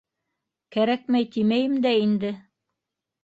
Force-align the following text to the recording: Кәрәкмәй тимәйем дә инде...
Кәрәкмәй 0.75 1.27
тимәйем 1.35 1.77
дә 1.83 1.91
инде... 2.07 2.31